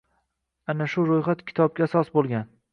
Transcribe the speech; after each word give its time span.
Ana 0.73 0.87
shu 0.95 1.05
ro‘yxat 1.11 1.45
kitobga 1.53 1.89
asos 1.91 2.13
bo‘lgan 2.19 2.53